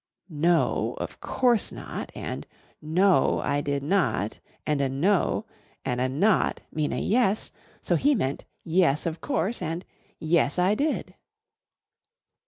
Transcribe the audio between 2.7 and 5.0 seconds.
'No, I did not' and a